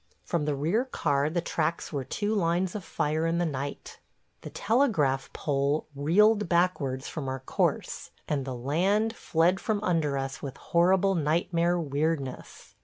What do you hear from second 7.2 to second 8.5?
our course and